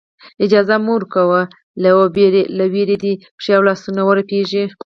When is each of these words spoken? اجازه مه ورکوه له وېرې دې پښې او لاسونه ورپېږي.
اجازه 0.45 0.75
مه 0.85 0.91
ورکوه 0.95 1.41
له 2.57 2.63
وېرې 2.73 2.95
دې 3.03 3.13
پښې 3.37 3.51
او 3.57 3.61
لاسونه 3.67 4.01
ورپېږي. 4.05 4.63